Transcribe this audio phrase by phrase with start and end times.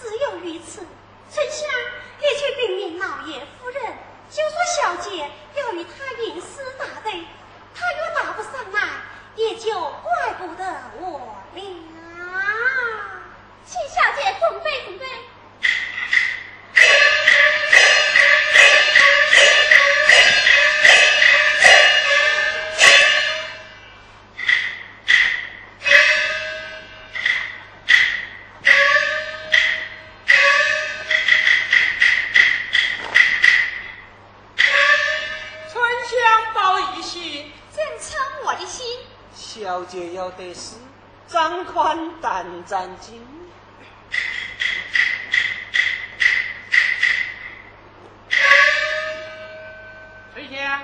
[0.00, 0.86] 只有于此。
[1.30, 1.68] 春香，
[2.18, 3.82] 你去禀明老爷夫人，
[4.30, 6.46] 就说小姐要与他吟诗
[6.78, 7.24] 打对，
[7.74, 8.80] 他若答不上来，
[9.36, 10.64] 也就怪不得
[11.00, 11.60] 我了。
[13.64, 15.06] 请小姐准备准备。
[39.92, 40.76] 小姐要得失，
[41.26, 43.22] 张宽胆战惊。
[50.32, 50.80] 崔香，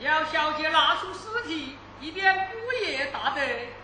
[0.00, 3.74] 有，叫小姐拿出尸体，以便姑爷答对。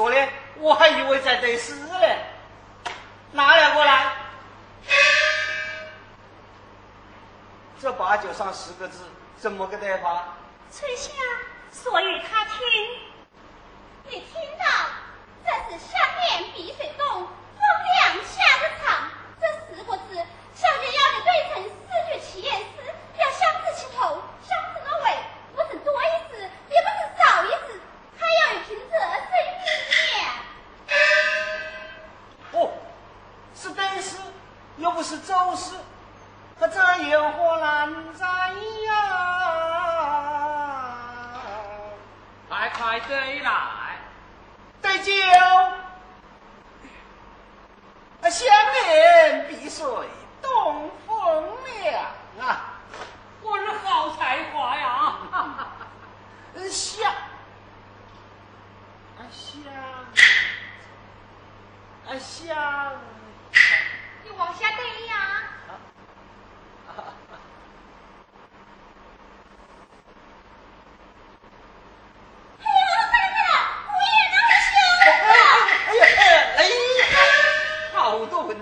[0.00, 0.16] 说的，
[0.56, 2.00] 我还以为在对诗呢。
[3.32, 4.12] 拿来过来，
[7.78, 9.04] 这八九上十个字
[9.36, 10.28] 怎么个得法？
[10.72, 11.14] 春香，
[11.70, 12.56] 所与他听，
[14.04, 14.64] 你听到？
[15.44, 19.04] 这是香莲碧水洞，风凉夏日长。
[19.38, 20.16] 这四个字，
[20.54, 21.70] 小姐要你对成四
[22.10, 22.64] 句七言诗，
[23.18, 25.04] 要相字其头，相字个尾，
[25.54, 27.78] 不是多一字，也不是少一字，
[28.18, 30.18] 还要你凭这声念。
[32.52, 32.54] 哦，
[33.54, 34.18] 是对诗，
[34.76, 35.74] 又不是走诗。
[36.60, 38.26] 这有何难在
[38.86, 38.92] 呀？
[42.80, 43.50] 快快对来，
[44.80, 45.12] 对酒，
[48.30, 49.84] 香莲碧水
[50.40, 52.02] 东风凉
[52.40, 52.80] 啊！
[53.42, 55.18] 我是好才华呀！
[56.70, 57.12] 香，
[59.30, 59.62] 香，
[62.18, 62.92] 香，
[64.24, 65.42] 你往下对呀。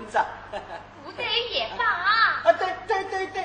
[1.03, 2.41] 不对也罢啊！
[2.53, 3.43] 对对对对，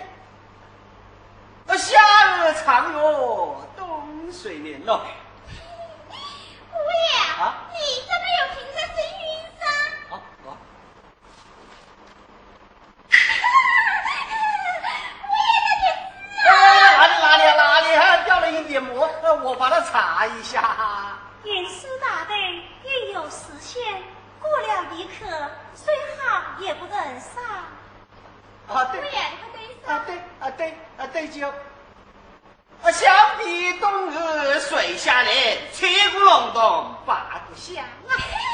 [1.67, 5.01] 啊夏日长哟，冬水年哦。
[6.11, 7.77] 姑爷，啊，你
[8.07, 9.23] 怎么有听在声音
[9.61, 9.63] 上？
[10.11, 10.13] 啊
[10.47, 10.49] 啊！
[15.25, 15.27] 姑
[16.45, 16.53] 爷
[16.97, 19.09] 哪里哪里哪里还掉了一点墨？
[19.43, 21.19] 我把它擦一下。
[21.45, 22.35] 吟诗答对，
[22.85, 24.03] 应有实现。
[24.41, 25.27] 过了一刻，
[25.75, 26.04] 虽好
[26.61, 27.43] 也不认上。
[28.69, 29.01] 啊对，
[29.87, 31.49] 啊对啊对啊对就。
[31.49, 38.13] 啊相比冬日水下莲，吹鼓隆咚八不响啊。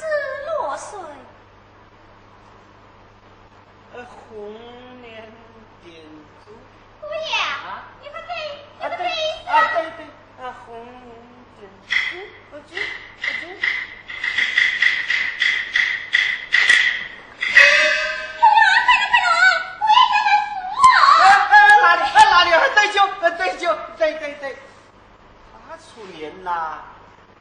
[26.01, 26.79] 他出年呐，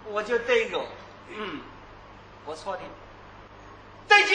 [0.05, 0.81] 我就对个，
[1.29, 1.61] 嗯，
[2.45, 2.83] 不错的，
[4.09, 4.35] 对就。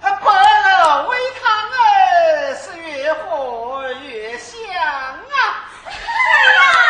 [0.00, 5.24] 白了微汤哎是越喝越香啊！
[5.84, 5.90] 哎
[6.54, 6.85] 呀，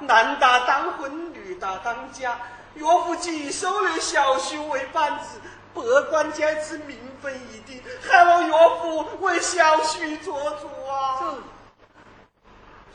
[0.00, 2.38] 男大当婚，女大当嫁。
[2.74, 5.40] 岳父既收了小婿为伴子，
[5.72, 11.34] 百官皆知名分已定，还望岳父为小婿做主啊！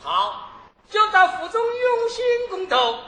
[0.00, 0.50] 好，
[0.88, 2.98] 就到府中用心工斗，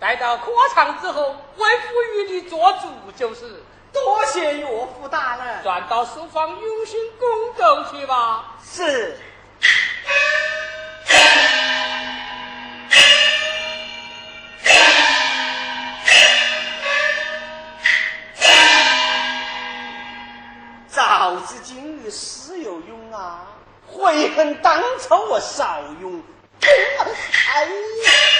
[0.00, 3.62] 待到科场之后，为父与你做主就是。
[3.92, 5.62] 多谢岳父大人。
[5.62, 8.56] 转到书房用心工斗去吧。
[8.60, 9.16] 是。
[21.66, 23.46] 今日始有用啊！
[23.86, 26.22] 悔恨当初我少用。
[26.60, 28.33] 哎呀！